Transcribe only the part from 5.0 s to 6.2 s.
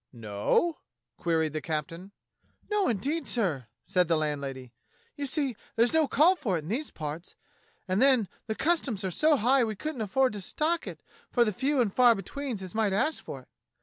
"You see there's no